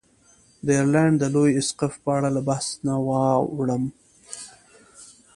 د 0.65 0.67
ایرلنډ 0.77 1.15
د 1.19 1.23
لوی 1.35 1.51
اسقف 1.61 1.93
په 2.03 2.09
اړه 2.17 2.29
له 2.35 2.41
بحث 2.47 2.67
نه 2.85 2.93
واوړم. 3.07 3.83